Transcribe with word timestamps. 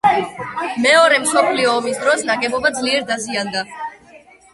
მეორე 0.85 1.19
მსოფლიო 1.25 1.75
ომის 1.81 1.99
დროს 2.05 2.23
ნაგებობა 2.29 2.73
ძლიერ 2.79 3.05
დაზიანდა. 3.11 3.63